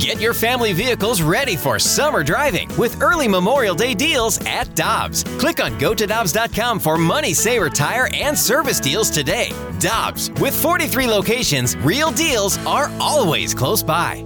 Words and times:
Get 0.00 0.18
your 0.18 0.32
family 0.32 0.72
vehicles 0.72 1.20
ready 1.20 1.56
for 1.56 1.78
summer 1.78 2.24
driving 2.24 2.74
with 2.78 3.02
early 3.02 3.28
Memorial 3.28 3.74
Day 3.74 3.92
deals 3.92 4.40
at 4.46 4.74
Dobbs. 4.74 5.24
Click 5.38 5.62
on 5.62 5.78
gotodobbs.com 5.78 6.80
for 6.80 6.96
money 6.96 7.34
saver 7.34 7.68
tire 7.68 8.08
and 8.14 8.36
service 8.36 8.80
deals 8.80 9.10
today. 9.10 9.52
Dobbs, 9.78 10.30
with 10.40 10.58
43 10.58 11.06
locations, 11.06 11.76
real 11.76 12.10
deals 12.12 12.56
are 12.64 12.90
always 12.98 13.52
close 13.52 13.82
by. 13.82 14.24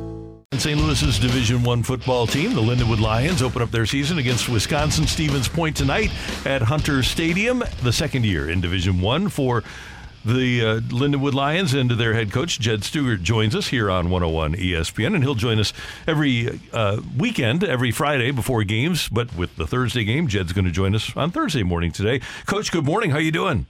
St. 0.53 0.79
Louis's 0.79 1.19
Division 1.19 1.65
One 1.65 1.83
football 1.83 2.29
team, 2.29 2.54
the 2.54 2.63
Lindenwood 2.63 3.01
Lions, 3.01 3.43
open 3.43 3.61
up 3.61 3.72
their 3.72 3.85
season 3.85 4.19
against 4.19 4.49
Wisconsin 4.49 5.09
Stevens 5.09 5.49
Point 5.49 5.77
tonight 5.77 6.13
at 6.47 6.63
Hunter 6.63 7.03
Stadium. 7.03 7.65
The 7.83 7.93
second 7.93 8.25
year 8.25 8.49
in 8.49 8.61
Division 8.61 9.01
One 9.01 9.29
for 9.29 9.65
the 10.25 10.65
uh, 10.65 10.81
Lindenwood 10.81 11.35
Lions 11.35 11.75
and 11.75 11.90
their 11.90 12.15
head 12.15 12.33
coach 12.33 12.59
Jed 12.59 12.81
Stugart, 12.81 13.22
joins 13.22 13.54
us 13.54 13.69
here 13.69 13.90
on 13.90 14.11
101 14.11 14.54
ESPN, 14.54 15.15
and 15.15 15.22
he'll 15.22 15.35
join 15.35 15.58
us 15.58 15.72
every 16.07 16.61
uh, 16.73 17.01
weekend, 17.16 17.62
every 17.62 17.91
Friday 17.91 18.31
before 18.31 18.65
games. 18.65 19.09
But 19.09 19.34
with 19.37 19.57
the 19.57 19.67
Thursday 19.67 20.05
game, 20.05 20.29
Jed's 20.29 20.53
going 20.53 20.65
to 20.65 20.71
join 20.71 20.95
us 20.95 21.15
on 21.17 21.31
Thursday 21.31 21.62
morning 21.62 21.93
today. 21.93 22.21
Coach, 22.47 22.73
good 22.73 22.84
morning. 22.84 23.11
How 23.11 23.19
you 23.19 23.33
doing? 23.33 23.67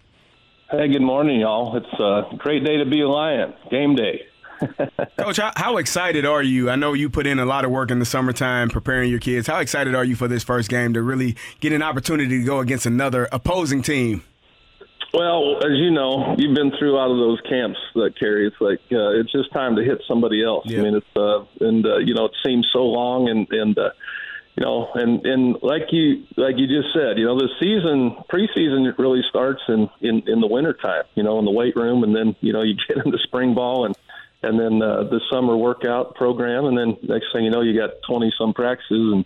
Hey, 0.70 0.88
good 0.88 1.02
morning, 1.02 1.40
y'all. 1.40 1.76
It's 1.76 2.00
a 2.00 2.36
great 2.36 2.64
day 2.64 2.78
to 2.78 2.84
be 2.84 3.00
a 3.00 3.08
Lion. 3.08 3.54
Game 3.70 3.94
day. 3.94 4.22
Coach, 5.18 5.36
how, 5.36 5.52
how, 5.56 5.76
excited 5.76 6.24
are 6.24 6.42
you? 6.42 6.70
I 6.70 6.76
know 6.76 6.92
you 6.92 7.10
put 7.10 7.26
in 7.26 7.38
a 7.38 7.44
lot 7.44 7.64
of 7.64 7.70
work 7.70 7.90
in 7.90 7.98
the 7.98 8.04
summertime 8.04 8.70
preparing 8.70 9.10
your 9.10 9.18
kids. 9.18 9.46
How 9.46 9.58
excited 9.58 9.94
are 9.94 10.04
you 10.04 10.16
for 10.16 10.28
this 10.28 10.42
first 10.42 10.68
game 10.68 10.94
to 10.94 11.02
really 11.02 11.36
get 11.60 11.72
an 11.72 11.82
opportunity 11.82 12.38
to 12.38 12.44
go 12.44 12.60
against 12.60 12.86
another 12.86 13.28
opposing 13.32 13.82
team? 13.82 14.22
Well, 15.14 15.58
as 15.58 15.78
you 15.78 15.92
know, 15.92 16.34
you've 16.36 16.56
been 16.56 16.72
through 16.76 16.98
out 16.98 17.08
of 17.08 17.18
those 17.18 17.40
camps 17.48 17.78
that 17.94 18.18
carry. 18.18 18.48
It's 18.48 18.60
like 18.60 18.80
uh, 18.90 19.20
it's 19.20 19.30
just 19.30 19.52
time 19.52 19.76
to 19.76 19.84
hit 19.84 20.02
somebody 20.08 20.42
else. 20.42 20.64
Yeah. 20.66 20.80
I 20.80 20.82
mean, 20.82 20.94
it's 20.96 21.16
uh, 21.16 21.44
and 21.60 21.86
uh, 21.86 21.98
you 21.98 22.14
know 22.14 22.24
it 22.24 22.32
seems 22.44 22.68
so 22.72 22.80
long, 22.80 23.28
and 23.28 23.46
and 23.52 23.78
uh, 23.78 23.90
you 24.56 24.64
know, 24.64 24.90
and 24.94 25.24
and 25.24 25.56
like 25.62 25.92
you 25.92 26.24
like 26.36 26.58
you 26.58 26.66
just 26.66 26.92
said, 26.92 27.16
you 27.16 27.26
know, 27.26 27.38
the 27.38 27.48
season 27.60 28.16
preseason 28.28 28.98
really 28.98 29.22
starts 29.28 29.62
in 29.68 29.88
in 30.00 30.24
in 30.26 30.40
the 30.40 30.48
wintertime. 30.48 31.04
You 31.14 31.22
know, 31.22 31.38
in 31.38 31.44
the 31.44 31.52
weight 31.52 31.76
room, 31.76 32.02
and 32.02 32.14
then 32.14 32.34
you 32.40 32.52
know 32.52 32.62
you 32.62 32.74
get 32.74 32.96
into 33.06 33.18
spring 33.18 33.54
ball 33.54 33.86
and 33.86 33.96
and 34.42 34.58
then 34.58 34.82
uh, 34.82 35.04
the 35.04 35.20
summer 35.30 35.56
workout 35.56 36.16
program, 36.16 36.64
and 36.64 36.76
then 36.76 36.96
next 37.04 37.26
thing 37.32 37.44
you 37.44 37.52
know, 37.52 37.60
you 37.60 37.78
got 37.78 37.90
twenty 38.04 38.32
some 38.36 38.52
practices, 38.52 39.12
and 39.12 39.24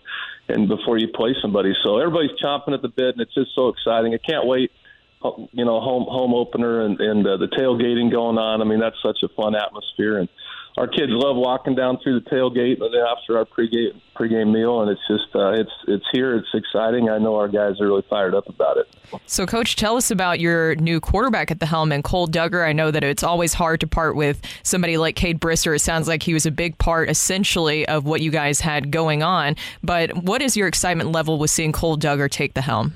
and 0.49 0.67
before 0.67 0.99
you 0.99 1.07
play 1.07 1.35
somebody, 1.41 1.73
so 1.81 1.97
everybody's 1.97 2.37
chomping 2.39 2.75
at 2.75 2.83
the 2.83 2.89
bit, 2.89 3.15
and 3.15 3.21
it's 3.21 3.33
just 3.33 3.55
so 3.55 3.69
exciting. 3.69 4.13
I 4.13 4.17
can't 4.17 4.45
wait 4.45 4.71
you 5.51 5.65
know 5.65 5.79
home 5.79 6.05
home 6.07 6.33
opener 6.33 6.85
and 6.85 6.99
and 6.99 7.27
uh, 7.27 7.37
the 7.37 7.47
tailgating 7.47 8.11
going 8.11 8.37
on. 8.37 8.61
I 8.61 8.65
mean 8.65 8.79
that's 8.79 9.01
such 9.03 9.19
a 9.23 9.29
fun 9.35 9.55
atmosphere 9.55 10.19
and 10.19 10.29
our 10.79 10.87
kids 10.87 11.11
love 11.11 11.35
walking 11.35 11.75
down 11.75 11.99
through 12.01 12.21
the 12.21 12.29
tailgate 12.29 12.75
after 12.75 13.37
our 13.37 13.45
pregame 13.45 14.01
pregame 14.15 14.53
meal, 14.53 14.81
and 14.81 14.89
it's 14.89 15.01
just 15.09 15.35
uh, 15.35 15.51
it's 15.51 15.71
it's 15.89 16.05
here. 16.13 16.35
It's 16.37 16.47
exciting. 16.53 17.09
I 17.09 17.17
know 17.17 17.35
our 17.35 17.49
guys 17.49 17.81
are 17.81 17.87
really 17.87 18.05
fired 18.09 18.33
up 18.33 18.47
about 18.47 18.77
it. 18.77 18.87
So, 19.25 19.45
coach, 19.45 19.75
tell 19.75 19.97
us 19.97 20.09
about 20.09 20.39
your 20.39 20.75
new 20.75 21.01
quarterback 21.01 21.51
at 21.51 21.59
the 21.59 21.65
helm 21.65 21.91
and 21.91 22.01
Cole 22.01 22.27
Dugger. 22.27 22.65
I 22.65 22.71
know 22.71 22.91
that 22.91 23.03
it's 23.03 23.23
always 23.23 23.53
hard 23.53 23.81
to 23.81 23.87
part 23.87 24.15
with 24.15 24.41
somebody 24.63 24.97
like 24.97 25.17
Cade 25.17 25.41
Brister. 25.41 25.75
It 25.75 25.79
sounds 25.79 26.07
like 26.07 26.23
he 26.23 26.33
was 26.33 26.45
a 26.45 26.51
big 26.51 26.77
part, 26.77 27.09
essentially, 27.09 27.85
of 27.87 28.05
what 28.05 28.21
you 28.21 28.31
guys 28.31 28.61
had 28.61 28.89
going 28.89 29.21
on. 29.21 29.57
But 29.83 30.15
what 30.23 30.41
is 30.41 30.55
your 30.55 30.67
excitement 30.67 31.11
level 31.11 31.39
with 31.39 31.51
seeing 31.51 31.73
Cole 31.73 31.97
Dugger 31.97 32.31
take 32.31 32.53
the 32.53 32.61
helm? 32.61 32.93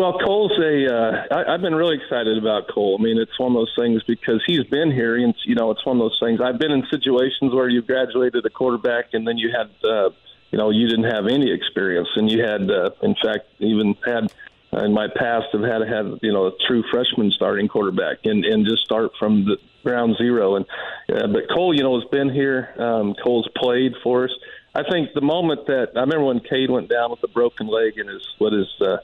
Well, 0.00 0.18
Cole's 0.18 0.58
a. 0.58 0.86
Uh, 0.86 1.24
I, 1.30 1.52
I've 1.52 1.60
been 1.60 1.74
really 1.74 1.98
excited 2.02 2.38
about 2.38 2.68
Cole. 2.68 2.96
I 2.98 3.02
mean, 3.02 3.18
it's 3.18 3.38
one 3.38 3.52
of 3.52 3.56
those 3.56 3.74
things 3.78 4.02
because 4.04 4.42
he's 4.46 4.64
been 4.64 4.90
here, 4.90 5.14
and 5.18 5.34
you 5.44 5.54
know, 5.54 5.70
it's 5.72 5.84
one 5.84 5.98
of 5.98 6.00
those 6.00 6.18
things. 6.18 6.40
I've 6.40 6.58
been 6.58 6.70
in 6.70 6.86
situations 6.90 7.52
where 7.52 7.68
you 7.68 7.82
graduated 7.82 8.46
a 8.46 8.48
quarterback, 8.48 9.12
and 9.12 9.28
then 9.28 9.36
you 9.36 9.50
had, 9.54 9.68
uh, 9.86 10.08
you 10.52 10.56
know, 10.56 10.70
you 10.70 10.88
didn't 10.88 11.12
have 11.12 11.26
any 11.26 11.52
experience, 11.52 12.08
and 12.16 12.32
you 12.32 12.42
had, 12.42 12.70
uh, 12.70 12.92
in 13.02 13.14
fact, 13.22 13.44
even 13.58 13.94
had 14.02 14.32
uh, 14.72 14.86
in 14.86 14.94
my 14.94 15.06
past 15.14 15.48
have 15.52 15.60
had 15.60 15.82
had 15.86 16.18
you 16.22 16.32
know 16.32 16.46
a 16.46 16.52
true 16.66 16.82
freshman 16.90 17.30
starting 17.30 17.68
quarterback, 17.68 18.24
and 18.24 18.42
and 18.46 18.64
just 18.64 18.82
start 18.82 19.10
from 19.18 19.44
the 19.44 19.58
ground 19.84 20.16
zero. 20.16 20.56
And 20.56 20.64
uh, 21.12 21.26
but 21.26 21.42
Cole, 21.54 21.76
you 21.76 21.82
know, 21.82 22.00
has 22.00 22.08
been 22.08 22.30
here. 22.30 22.72
Um, 22.78 23.14
Cole's 23.22 23.50
played 23.54 23.92
for 24.02 24.24
us. 24.24 24.32
I 24.74 24.82
think 24.82 25.12
the 25.12 25.20
moment 25.20 25.66
that 25.66 25.90
I 25.94 26.00
remember 26.00 26.24
when 26.24 26.40
Cade 26.40 26.70
went 26.70 26.88
down 26.88 27.10
with 27.10 27.22
a 27.22 27.28
broken 27.28 27.66
leg 27.66 27.98
and 27.98 28.08
his 28.08 28.26
what 28.38 28.54
is. 28.54 28.66
Uh, 28.80 28.96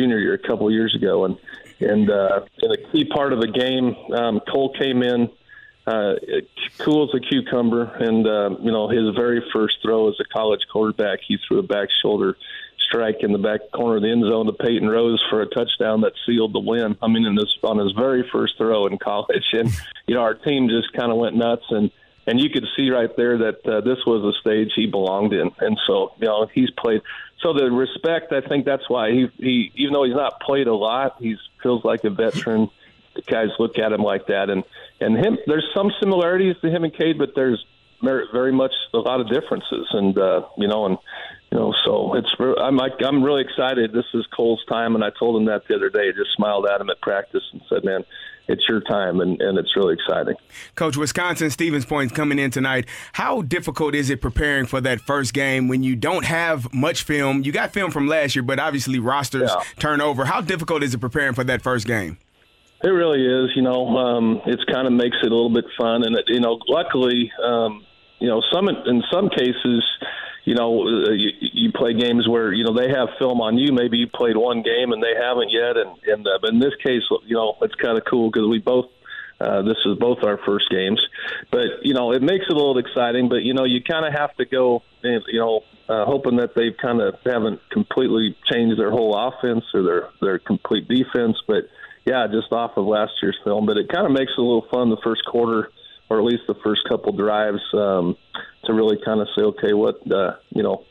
junior 0.00 0.18
year 0.18 0.34
a 0.34 0.38
couple 0.38 0.66
of 0.66 0.72
years 0.72 0.94
ago, 0.94 1.24
and 1.24 1.36
and 1.80 2.10
uh, 2.10 2.40
in 2.62 2.72
a 2.72 2.76
key 2.92 3.04
part 3.04 3.32
of 3.32 3.40
the 3.40 3.48
game, 3.48 3.94
um, 4.14 4.40
Cole 4.50 4.72
came 4.78 5.02
in 5.02 5.30
uh, 5.86 6.14
cool 6.78 7.08
as 7.08 7.14
a 7.14 7.20
cucumber, 7.20 7.84
and 7.84 8.26
uh, 8.26 8.50
you 8.60 8.70
know 8.70 8.88
his 8.88 9.14
very 9.14 9.42
first 9.52 9.78
throw 9.82 10.08
as 10.08 10.14
a 10.20 10.24
college 10.24 10.60
quarterback, 10.72 11.20
he 11.26 11.38
threw 11.46 11.58
a 11.58 11.62
back 11.62 11.88
shoulder 12.02 12.36
strike 12.78 13.18
in 13.20 13.32
the 13.32 13.38
back 13.38 13.60
corner 13.72 13.96
of 13.96 14.02
the 14.02 14.10
end 14.10 14.22
zone 14.22 14.46
to 14.46 14.52
Peyton 14.52 14.88
Rose 14.88 15.22
for 15.30 15.42
a 15.42 15.46
touchdown 15.46 16.00
that 16.00 16.12
sealed 16.26 16.52
the 16.52 16.60
win. 16.60 16.96
I 17.00 17.08
mean, 17.08 17.24
in 17.24 17.34
this 17.34 17.56
on 17.62 17.78
his 17.78 17.92
very 17.92 18.28
first 18.32 18.56
throw 18.56 18.86
in 18.86 18.98
college, 18.98 19.44
and 19.52 19.70
you 20.06 20.14
know 20.14 20.22
our 20.22 20.34
team 20.34 20.68
just 20.68 20.92
kind 20.92 21.10
of 21.10 21.18
went 21.18 21.36
nuts 21.36 21.64
and. 21.70 21.90
And 22.30 22.40
you 22.40 22.48
could 22.48 22.64
see 22.76 22.90
right 22.90 23.10
there 23.16 23.38
that 23.38 23.66
uh, 23.66 23.80
this 23.80 23.98
was 24.06 24.22
a 24.22 24.38
stage 24.40 24.70
he 24.76 24.86
belonged 24.86 25.32
in, 25.32 25.50
and 25.58 25.76
so 25.86 26.12
you 26.20 26.26
know 26.26 26.46
he's 26.54 26.70
played 26.70 27.02
so 27.42 27.54
the 27.54 27.70
respect, 27.70 28.32
I 28.32 28.46
think 28.46 28.64
that's 28.66 28.88
why 28.88 29.10
he, 29.10 29.28
he 29.38 29.72
even 29.76 29.94
though 29.94 30.04
he's 30.04 30.14
not 30.14 30.40
played 30.40 30.66
a 30.66 30.74
lot, 30.74 31.16
he 31.18 31.36
feels 31.62 31.84
like 31.84 32.04
a 32.04 32.10
veteran. 32.10 32.68
The 33.14 33.22
guys 33.22 33.48
look 33.58 33.78
at 33.78 33.92
him 33.92 34.02
like 34.02 34.26
that, 34.26 34.50
and 34.50 34.62
and 35.00 35.16
him. 35.16 35.38
There's 35.46 35.66
some 35.74 35.90
similarities 36.00 36.56
to 36.62 36.70
him 36.70 36.84
and 36.84 36.94
Cade, 36.94 37.18
but 37.18 37.34
there's 37.34 37.64
very 38.02 38.52
much 38.52 38.72
a 38.94 38.98
lot 38.98 39.20
of 39.20 39.28
differences, 39.28 39.86
and 39.92 40.16
uh, 40.18 40.42
you 40.58 40.68
know, 40.68 40.86
and 40.86 40.98
you 41.50 41.58
know, 41.58 41.74
so 41.84 42.14
it's 42.14 42.32
I'm 42.38 42.76
like 42.76 42.92
I'm 43.02 43.22
really 43.22 43.42
excited. 43.42 43.92
This 43.92 44.04
is 44.12 44.26
Cole's 44.36 44.64
time, 44.66 44.94
and 44.94 45.02
I 45.02 45.10
told 45.18 45.40
him 45.40 45.46
that 45.46 45.66
the 45.66 45.76
other 45.76 45.88
day. 45.88 46.12
Just 46.12 46.32
smiled 46.36 46.66
at 46.66 46.80
him 46.80 46.90
at 46.90 47.00
practice 47.00 47.42
and 47.52 47.62
said, 47.68 47.84
"Man, 47.84 48.04
it's 48.50 48.68
your 48.68 48.80
time, 48.80 49.20
and, 49.20 49.40
and 49.40 49.58
it's 49.58 49.74
really 49.76 49.94
exciting. 49.94 50.34
Coach, 50.74 50.96
Wisconsin 50.96 51.50
Stevens 51.50 51.84
Point 51.84 52.14
coming 52.14 52.38
in 52.38 52.50
tonight. 52.50 52.86
How 53.12 53.42
difficult 53.42 53.94
is 53.94 54.10
it 54.10 54.20
preparing 54.20 54.66
for 54.66 54.80
that 54.80 55.00
first 55.00 55.32
game 55.32 55.68
when 55.68 55.82
you 55.82 55.94
don't 55.94 56.24
have 56.24 56.72
much 56.74 57.04
film? 57.04 57.42
You 57.42 57.52
got 57.52 57.72
film 57.72 57.90
from 57.90 58.08
last 58.08 58.34
year, 58.34 58.42
but 58.42 58.58
obviously 58.58 58.98
rosters 58.98 59.50
yeah. 59.54 59.62
turn 59.78 60.00
over. 60.00 60.24
How 60.24 60.40
difficult 60.40 60.82
is 60.82 60.92
it 60.94 60.98
preparing 60.98 61.34
for 61.34 61.44
that 61.44 61.62
first 61.62 61.86
game? 61.86 62.18
It 62.82 62.88
really 62.88 63.24
is. 63.24 63.50
You 63.54 63.62
know, 63.62 63.96
um, 63.96 64.40
it's 64.46 64.64
kind 64.64 64.86
of 64.86 64.92
makes 64.92 65.16
it 65.22 65.30
a 65.30 65.34
little 65.34 65.52
bit 65.52 65.66
fun, 65.78 66.02
and 66.04 66.16
it, 66.16 66.24
you 66.26 66.40
know, 66.40 66.58
luckily, 66.66 67.30
um, 67.42 67.84
you 68.18 68.28
know, 68.28 68.42
some 68.52 68.68
in 68.68 69.02
some 69.12 69.28
cases 69.28 69.84
you 70.50 70.56
know, 70.56 70.82
uh, 70.82 71.12
you, 71.12 71.30
you 71.40 71.70
play 71.70 71.94
games 71.94 72.26
where 72.26 72.52
you 72.52 72.64
know 72.64 72.74
they 72.74 72.88
have 72.88 73.10
film 73.20 73.40
on 73.40 73.56
you. 73.56 73.72
Maybe 73.72 73.98
you 73.98 74.08
played 74.08 74.36
one 74.36 74.62
game 74.62 74.90
and 74.90 75.00
they 75.00 75.14
haven't 75.14 75.48
yet, 75.52 75.76
and 75.76 75.96
and 76.08 76.26
uh, 76.26 76.40
but 76.42 76.50
in 76.50 76.58
this 76.58 76.74
case, 76.82 77.02
you 77.24 77.36
know, 77.36 77.54
it's 77.62 77.76
kind 77.76 77.96
of 77.96 78.04
cool 78.04 78.32
because 78.32 78.48
we 78.48 78.58
both. 78.58 78.86
Uh, 79.40 79.62
this 79.62 79.78
is 79.86 79.96
both 79.96 80.18
our 80.22 80.38
first 80.44 80.68
games, 80.68 81.00
but 81.52 81.80
you 81.82 81.94
know 81.94 82.12
it 82.12 82.20
makes 82.20 82.44
it 82.46 82.52
a 82.52 82.56
little 82.56 82.76
exciting. 82.78 83.28
But 83.28 83.42
you 83.42 83.54
know 83.54 83.64
you 83.64 83.80
kind 83.80 84.04
of 84.04 84.12
have 84.12 84.34
to 84.38 84.44
go, 84.44 84.82
you 85.02 85.38
know, 85.38 85.60
uh, 85.88 86.04
hoping 86.04 86.36
that 86.38 86.56
they 86.56 86.72
kind 86.72 87.00
of 87.00 87.14
haven't 87.24 87.60
completely 87.70 88.36
changed 88.52 88.78
their 88.78 88.90
whole 88.90 89.16
offense 89.16 89.64
or 89.72 89.82
their 89.82 90.08
their 90.20 90.38
complete 90.40 90.88
defense. 90.88 91.38
But 91.46 91.70
yeah, 92.04 92.26
just 92.26 92.52
off 92.52 92.72
of 92.76 92.86
last 92.86 93.12
year's 93.22 93.38
film. 93.44 93.66
But 93.66 93.76
it 93.76 93.88
kind 93.88 94.04
of 94.04 94.12
makes 94.12 94.32
it 94.36 94.40
a 94.40 94.42
little 94.42 94.66
fun 94.68 94.90
the 94.90 95.00
first 95.02 95.24
quarter 95.24 95.70
or 96.10 96.18
at 96.18 96.24
least 96.24 96.42
the 96.48 96.56
first 96.62 96.82
couple 96.88 97.12
drives 97.12 97.62
um, 97.72 98.16
to 98.64 98.74
really 98.74 98.98
kind 99.02 99.20
of 99.20 99.28
say, 99.36 99.42
okay, 99.42 99.72
what 99.72 100.00
uh, 100.10 100.34
you 100.50 100.62
know, 100.62 100.84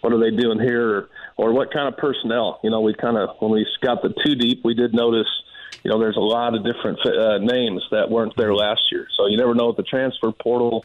what 0.00 0.12
are 0.12 0.18
they 0.18 0.34
doing 0.34 0.60
here, 0.60 0.96
or, 0.96 1.08
or 1.36 1.52
what 1.52 1.72
kind 1.72 1.92
of 1.92 1.98
personnel? 1.98 2.60
You 2.62 2.70
know, 2.70 2.80
we 2.80 2.94
kind 2.94 3.18
of 3.18 3.36
when 3.40 3.50
we 3.50 3.66
got 3.82 4.02
the 4.02 4.14
two 4.24 4.36
deep, 4.36 4.62
we 4.64 4.74
did 4.74 4.94
notice. 4.94 5.28
You 5.82 5.90
know, 5.90 5.98
there's 5.98 6.16
a 6.16 6.20
lot 6.20 6.54
of 6.54 6.64
different 6.64 6.98
uh, 7.06 7.38
names 7.38 7.82
that 7.90 8.10
weren't 8.10 8.36
there 8.36 8.54
last 8.54 8.80
year, 8.92 9.06
so 9.16 9.26
you 9.26 9.36
never 9.36 9.54
know 9.54 9.68
with 9.68 9.76
the 9.76 9.82
transfer 9.82 10.32
portal. 10.32 10.84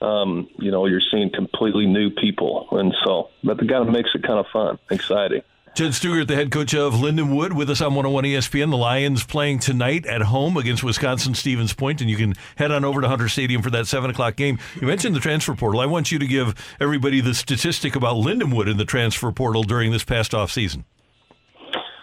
Um, 0.00 0.48
you 0.58 0.70
know, 0.70 0.86
you're 0.86 1.02
seeing 1.10 1.30
completely 1.30 1.86
new 1.86 2.10
people, 2.10 2.68
and 2.72 2.94
so 3.04 3.30
but 3.44 3.58
the 3.58 3.66
kind 3.66 3.86
of 3.86 3.92
makes 3.92 4.10
it 4.14 4.22
kind 4.22 4.38
of 4.38 4.46
fun, 4.52 4.78
exciting. 4.90 5.42
Jed 5.74 5.92
Stugart, 5.92 6.26
the 6.26 6.34
head 6.34 6.50
coach 6.50 6.74
of 6.74 6.94
Lindenwood, 6.94 7.52
with 7.52 7.70
us 7.70 7.80
on 7.80 7.94
101 7.94 8.24
ESPN. 8.24 8.70
The 8.70 8.76
Lions 8.76 9.24
playing 9.24 9.60
tonight 9.60 10.06
at 10.06 10.22
home 10.22 10.56
against 10.56 10.82
Wisconsin 10.82 11.34
Stevens 11.34 11.72
Point, 11.72 12.00
and 12.00 12.10
you 12.10 12.16
can 12.16 12.34
head 12.56 12.72
on 12.72 12.84
over 12.84 13.00
to 13.00 13.08
Hunter 13.08 13.28
Stadium 13.28 13.62
for 13.62 13.70
that 13.70 13.86
7 13.86 14.10
o'clock 14.10 14.36
game. 14.36 14.58
You 14.80 14.86
mentioned 14.86 15.14
the 15.14 15.20
transfer 15.20 15.54
portal. 15.54 15.80
I 15.80 15.86
want 15.86 16.10
you 16.10 16.18
to 16.18 16.26
give 16.26 16.54
everybody 16.80 17.20
the 17.20 17.34
statistic 17.34 17.94
about 17.94 18.16
Lindenwood 18.16 18.68
in 18.68 18.76
the 18.76 18.84
transfer 18.84 19.30
portal 19.30 19.62
during 19.62 19.92
this 19.92 20.04
past 20.04 20.34
off 20.34 20.50
season. 20.50 20.84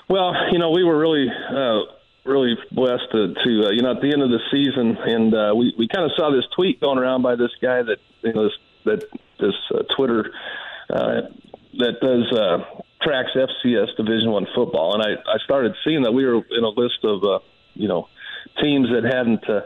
Well, 0.09 0.33
you 0.51 0.59
know, 0.59 0.71
we 0.71 0.83
were 0.83 0.97
really. 0.97 1.27
Uh, 1.29 1.81
really 2.25 2.55
blessed 2.71 3.03
to, 3.11 3.35
to 3.35 3.67
uh, 3.67 3.69
you 3.69 3.83
know 3.83 3.91
at 3.91 4.01
the 4.01 4.11
end 4.11 4.23
of 4.23 4.31
the 4.31 4.39
season 4.51 4.97
and 5.05 5.35
uh, 5.35 5.53
we 5.55 5.75
we 5.77 5.87
kind 5.87 6.03
of 6.03 6.11
saw 6.17 6.31
this 6.31 6.43
tweet 6.55 6.81
going 6.81 6.97
around 6.97 7.21
by 7.21 7.35
this 7.35 7.51
guy 7.61 7.83
that 7.83 7.97
you 8.23 8.33
know 8.33 8.45
this 8.45 8.53
that 8.83 9.03
this 9.39 9.53
uh, 9.71 9.83
Twitter 9.95 10.31
uh, 10.89 11.21
that 11.77 11.99
does 12.01 12.35
uh, 12.35 12.81
tracks 13.05 13.31
FCS 13.35 13.95
Division 13.95 14.31
One 14.31 14.47
football, 14.55 14.93
and 14.93 15.03
I, 15.03 15.21
I 15.31 15.37
started 15.43 15.75
seeing 15.85 16.03
that 16.03 16.11
we 16.11 16.25
were 16.25 16.41
in 16.49 16.63
a 16.63 16.69
list 16.69 16.99
of 17.03 17.23
uh, 17.23 17.39
you 17.75 17.87
know 17.87 18.09
teams 18.61 18.89
that 18.89 19.03
hadn't 19.03 19.47
uh, 19.49 19.61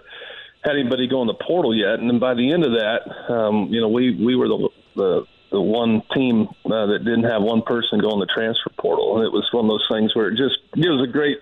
had 0.63 0.75
anybody 0.75 1.07
go 1.07 1.21
in 1.21 1.27
the 1.27 1.33
portal 1.33 1.75
yet. 1.75 1.99
And 1.99 2.09
then 2.09 2.19
by 2.19 2.33
the 2.33 2.51
end 2.51 2.65
of 2.65 2.73
that, 2.73 3.33
um, 3.33 3.67
you 3.71 3.81
know, 3.81 3.87
we 3.87 4.15
we 4.15 4.35
were 4.35 4.47
the 4.47 4.69
the, 4.95 5.27
the 5.51 5.61
one 5.61 6.03
team 6.13 6.47
uh, 6.65 6.85
that 6.87 6.99
didn't 7.03 7.23
have 7.23 7.41
one 7.41 7.61
person 7.61 7.99
go 7.99 8.11
in 8.13 8.19
the 8.19 8.27
transfer 8.27 8.69
portal, 8.77 9.17
and 9.17 9.25
it 9.25 9.31
was 9.31 9.47
one 9.51 9.65
of 9.65 9.69
those 9.69 9.87
things 9.91 10.15
where 10.15 10.27
it 10.27 10.37
just 10.37 10.59
gives 10.75 11.01
a 11.01 11.07
great. 11.07 11.39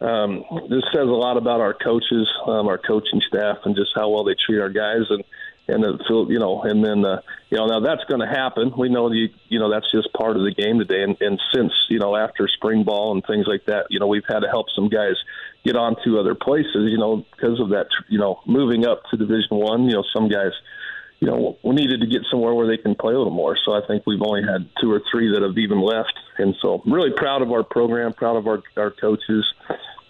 Um, 0.00 0.44
this 0.68 0.84
says 0.92 1.06
a 1.08 1.18
lot 1.18 1.36
about 1.36 1.60
our 1.60 1.72
coaches, 1.72 2.28
um, 2.46 2.68
our 2.68 2.78
coaching 2.78 3.22
staff, 3.26 3.58
and 3.64 3.74
just 3.76 3.92
how 3.94 4.10
well 4.10 4.24
they 4.24 4.34
treat 4.34 4.60
our 4.60 4.68
guys. 4.68 5.06
And 5.08 5.24
and 5.66 6.02
so 6.08 6.28
you 6.28 6.38
know, 6.38 6.62
and 6.62 6.84
then 6.84 7.04
uh, 7.04 7.20
you 7.48 7.56
know 7.56 7.66
now 7.66 7.80
that's 7.80 8.04
going 8.04 8.20
to 8.20 8.26
happen. 8.26 8.72
We 8.76 8.88
know 8.88 9.10
you 9.10 9.28
you 9.48 9.58
know 9.58 9.70
that's 9.70 9.90
just 9.90 10.12
part 10.12 10.36
of 10.36 10.42
the 10.42 10.52
game 10.52 10.78
today. 10.78 11.02
And, 11.02 11.16
and 11.20 11.40
since 11.54 11.72
you 11.88 11.98
know 11.98 12.16
after 12.16 12.48
spring 12.48 12.84
ball 12.84 13.12
and 13.12 13.24
things 13.26 13.46
like 13.46 13.64
that, 13.66 13.86
you 13.88 13.98
know 13.98 14.06
we've 14.06 14.26
had 14.28 14.40
to 14.40 14.48
help 14.48 14.66
some 14.74 14.88
guys 14.88 15.14
get 15.64 15.76
on 15.76 15.96
to 16.04 16.18
other 16.18 16.34
places. 16.34 16.90
You 16.90 16.98
know 16.98 17.24
because 17.34 17.60
of 17.60 17.70
that 17.70 17.86
you 18.08 18.18
know 18.18 18.40
moving 18.46 18.86
up 18.86 19.04
to 19.10 19.16
Division 19.16 19.56
One. 19.56 19.84
You 19.84 19.94
know 19.94 20.04
some 20.14 20.28
guys 20.28 20.52
you 21.20 21.28
know 21.28 21.56
we 21.62 21.74
needed 21.74 22.00
to 22.02 22.06
get 22.06 22.22
somewhere 22.30 22.52
where 22.52 22.66
they 22.66 22.76
can 22.76 22.94
play 22.94 23.14
a 23.14 23.18
little 23.18 23.32
more. 23.32 23.56
So 23.64 23.72
I 23.72 23.80
think 23.86 24.04
we've 24.06 24.22
only 24.22 24.42
had 24.42 24.68
two 24.82 24.92
or 24.92 25.00
three 25.10 25.32
that 25.32 25.42
have 25.42 25.56
even 25.56 25.80
left. 25.80 26.12
And 26.36 26.54
so 26.60 26.82
I'm 26.84 26.92
really 26.92 27.12
proud 27.16 27.40
of 27.40 27.50
our 27.52 27.62
program, 27.62 28.12
proud 28.12 28.36
of 28.36 28.46
our 28.46 28.62
our 28.76 28.90
coaches. 28.90 29.46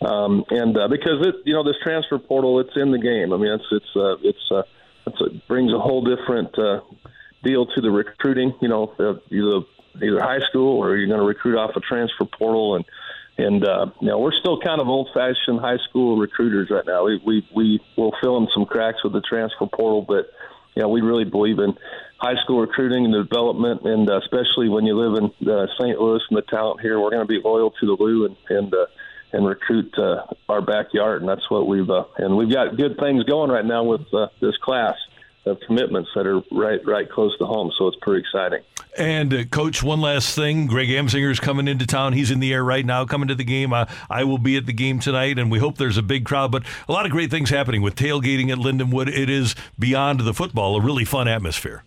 Um, 0.01 0.45
and 0.51 0.77
uh, 0.77 0.89
because 0.89 1.25
it, 1.27 1.37
you 1.45 1.55
know, 1.55 1.63
this 1.63 1.77
transfer 1.83 2.19
portal, 2.19 2.59
it's 2.61 2.77
in 2.77 2.91
the 2.91 2.99
game. 2.99 3.33
I 3.33 3.37
mean, 3.37 3.53
it's 3.53 3.65
it's 3.71 3.97
uh, 3.97 4.17
it's 4.23 4.51
uh, 4.51 4.63
it 5.07 5.47
brings 5.49 5.73
a 5.73 5.79
whole 5.79 6.05
different 6.05 6.59
uh, 6.59 6.81
deal 7.43 7.67
to 7.67 7.81
the 7.81 7.91
recruiting. 7.91 8.55
You 8.61 8.69
know, 8.69 8.95
either 9.31 9.61
either 10.03 10.21
high 10.21 10.41
school 10.49 10.79
or 10.79 10.97
you're 10.97 11.07
going 11.07 11.21
to 11.21 11.27
recruit 11.27 11.57
off 11.57 11.77
a 11.77 11.81
transfer 11.81 12.25
portal, 12.25 12.77
and 12.77 12.85
and 13.39 13.65
uh, 13.65 13.87
you 14.01 14.09
know 14.09 14.19
we're 14.19 14.33
still 14.33 14.61
kind 14.61 14.81
of 14.81 14.89
old-fashioned 14.89 15.61
high 15.61 15.79
school 15.89 16.19
recruiters 16.19 16.71
right 16.71 16.87
now. 16.87 17.05
We 17.05 17.21
we 17.25 17.49
we 17.55 17.81
will 17.97 18.15
fill 18.21 18.37
in 18.39 18.49
some 18.55 18.65
cracks 18.65 19.03
with 19.03 19.13
the 19.13 19.21
transfer 19.21 19.67
portal, 19.67 20.03
but 20.03 20.31
you 20.75 20.83
know 20.83 20.89
we 20.89 21.01
really 21.01 21.25
believe 21.25 21.59
in 21.59 21.75
high 22.19 22.41
school 22.43 22.61
recruiting 22.61 23.05
and 23.05 23.15
development, 23.15 23.83
and 23.83 24.09
uh, 24.09 24.19
especially 24.19 24.69
when 24.69 24.87
you 24.87 24.97
live 24.97 25.23
in 25.23 25.49
uh, 25.49 25.67
St. 25.79 25.99
Louis 25.99 26.23
and 26.31 26.37
the 26.37 26.43
talent 26.43 26.81
here, 26.81 26.99
we're 26.99 27.11
going 27.11 27.27
to 27.27 27.29
be 27.29 27.41
loyal 27.43 27.71
to 27.71 27.87
the 27.87 27.97
Lou 28.03 28.27
and 28.27 28.37
and. 28.49 28.75
Uh, 28.75 28.87
and 29.35 29.45
recruit 29.45 29.93
uh, 29.99 30.23
our 30.49 30.63
backyard, 30.63 31.21
and 31.21 31.29
that's 31.29 31.51
what 31.51 31.67
we've 31.67 31.91
uh, 31.91 32.05
and 32.19 32.37
we've 32.37 32.53
got 32.53 32.77
good 32.77 32.97
things 32.99 33.25
going 33.25 33.51
right 33.51 33.65
now 33.65 33.83
with 33.83 34.03
uh, 34.15 34.29
this 34.41 34.57
class 34.63 34.95
of 35.45 35.59
commitments 35.67 36.09
that 36.15 36.27
are 36.27 36.41
right 36.53 36.81
right 36.87 37.11
close 37.11 37.37
to 37.39 37.45
home. 37.45 37.71
So 37.77 37.89
it's 37.89 37.97
pretty 38.01 38.21
exciting. 38.21 38.61
And 38.97 39.35
uh, 39.35 39.45
coach, 39.45 39.83
one 39.83 40.01
last 40.01 40.37
thing: 40.37 40.67
Greg 40.67 40.89
Amsinger 40.89 41.31
is 41.33 41.41
coming 41.41 41.67
into 41.67 41.85
town. 41.85 42.13
He's 42.13 42.31
in 42.31 42.39
the 42.39 42.53
air 42.53 42.63
right 42.63 42.87
now, 42.87 43.05
coming 43.05 43.27
to 43.29 43.35
the 43.35 43.45
game. 43.45 43.73
Uh, 43.73 43.87
I 44.09 44.23
will 44.23 44.39
be 44.39 44.57
at 44.57 44.67
the 44.67 44.73
game 44.73 45.01
tonight, 45.01 45.37
and 45.37 45.51
we 45.51 45.59
hope 45.59 45.79
there's 45.79 45.99
a 45.99 46.03
big 46.03 46.25
crowd. 46.25 46.53
But 46.53 46.63
a 46.89 46.93
lot 46.93 47.05
of 47.05 47.11
great 47.11 47.31
things 47.31 47.51
happening 47.51 47.83
with 47.83 47.97
tailgating 47.97 48.51
at 48.51 48.59
Lindenwood. 48.59 49.09
It 49.09 49.29
is 49.29 49.57
beyond 49.79 50.21
the 50.21 50.33
football, 50.33 50.77
a 50.77 50.81
really 50.81 51.05
fun 51.05 51.27
atmosphere. 51.27 51.83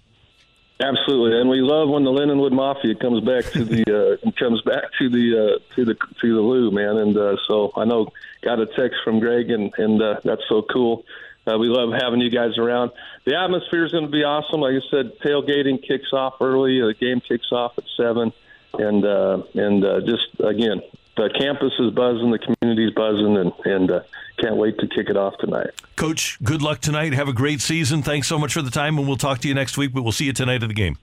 Absolutely, 0.80 1.40
and 1.40 1.50
we 1.50 1.62
love 1.62 1.90
when 1.90 2.04
the 2.04 2.12
Lindenwood 2.12 2.52
Mafia 2.52 2.94
comes 2.94 3.22
back 3.22 3.46
to 3.54 3.66
the 3.66 4.20
uh, 4.24 4.32
comes 4.38 4.62
back 4.62 4.84
to 5.00 5.10
the 5.10 5.34
uh, 5.34 5.76
to 5.76 5.86
the 5.86 5.96
to 6.22 6.36
the 6.36 6.42
Lou, 6.42 6.70
man. 6.70 6.98
And 6.98 7.18
uh, 7.18 7.36
so 7.48 7.72
I 7.76 7.86
know 7.86 8.12
got 8.44 8.60
a 8.60 8.68
text 8.68 8.98
from 9.04 9.20
Greg, 9.20 9.50
and 9.50 9.74
and 9.78 10.00
uh, 10.02 10.20
that's 10.24 10.44
so 10.48 10.62
cool. 10.62 11.04
Uh, 11.48 11.58
we 11.58 11.68
love 11.68 11.94
having 12.00 12.20
you 12.20 12.30
guys 12.30 12.58
around. 12.60 12.92
The 13.26 13.36
atmosphere 13.36 13.86
is 13.86 13.92
going 13.92 14.06
to 14.06 14.12
be 14.12 14.24
awesome. 14.24 14.62
Like 14.62 14.76
I 14.76 14.82
said, 14.92 15.18
tailgating 15.20 15.82
kicks 15.82 16.14
off 16.14 16.36
early. 16.42 16.80
The 16.80 16.94
game 16.94 17.22
kicks 17.22 17.52
off 17.52 17.78
at 17.78 17.86
seven, 17.96 18.32
and 18.74 19.04
uh, 19.04 19.44
and 19.56 19.84
uh, 19.84 20.02
just 20.02 20.28
again, 20.40 20.82
the 21.18 21.30
campus 21.38 21.74
is 21.80 21.92
buzzing, 21.94 22.32
the 22.32 22.40
community's 22.40 22.94
buzzing, 22.94 23.38
and 23.38 23.52
and 23.66 23.92
uh, 23.92 24.02
can't 24.40 24.56
wait 24.56 24.78
to 24.80 24.88
kick 24.88 25.10
it 25.10 25.18
off 25.18 25.38
tonight. 25.40 25.72
Coach, 25.96 26.38
good 26.44 26.62
luck 26.62 26.80
tonight. 26.80 27.14
Have 27.14 27.28
a 27.28 27.34
great 27.34 27.62
season. 27.62 28.02
Thanks 28.04 28.28
so 28.28 28.38
much 28.38 28.54
for 28.54 28.62
the 28.62 28.72
time, 28.72 28.98
and 28.98 29.08
we'll 29.08 29.18
talk 29.18 29.40
to 29.40 29.48
you 29.48 29.54
next 29.54 29.78
week. 29.78 29.94
But 29.94 30.04
we'll 30.04 30.12
see 30.12 30.26
you 30.26 30.34
tonight 30.34 30.64
at 30.64 30.70
the 30.70 30.76
game. 30.76 30.98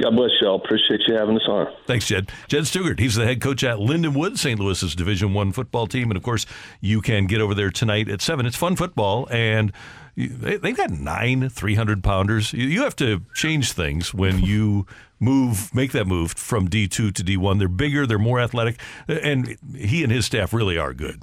God 0.00 0.16
bless 0.16 0.30
y'all. 0.40 0.56
Appreciate 0.56 1.00
you 1.06 1.14
having 1.14 1.36
us 1.36 1.46
on. 1.46 1.66
Thanks, 1.86 2.06
Jed. 2.06 2.30
Jed 2.48 2.62
Stugart. 2.62 2.98
He's 2.98 3.14
the 3.14 3.26
head 3.26 3.40
coach 3.40 3.62
at 3.62 3.76
Lindenwood, 3.76 4.38
St. 4.38 4.58
Louis's 4.58 4.94
Division 4.94 5.34
One 5.34 5.52
football 5.52 5.86
team, 5.86 6.10
and 6.10 6.16
of 6.16 6.22
course, 6.22 6.46
you 6.80 7.02
can 7.02 7.26
get 7.26 7.40
over 7.40 7.54
there 7.54 7.70
tonight 7.70 8.08
at 8.08 8.22
seven. 8.22 8.46
It's 8.46 8.56
fun 8.56 8.74
football, 8.74 9.28
and 9.30 9.70
they've 10.16 10.76
got 10.76 10.90
nine 10.90 11.48
300 11.48 12.02
pounders. 12.02 12.52
You 12.52 12.82
have 12.82 12.96
to 12.96 13.22
change 13.34 13.72
things 13.72 14.14
when 14.14 14.38
you 14.38 14.86
move, 15.20 15.74
make 15.74 15.92
that 15.92 16.06
move 16.06 16.32
from 16.32 16.68
D2 16.68 17.14
to 17.14 17.24
D1. 17.24 17.58
They're 17.58 17.68
bigger, 17.68 18.06
they're 18.06 18.18
more 18.18 18.40
athletic, 18.40 18.80
and 19.06 19.56
he 19.76 20.02
and 20.02 20.12
his 20.12 20.26
staff 20.26 20.52
really 20.52 20.78
are 20.78 20.94
good. 20.94 21.22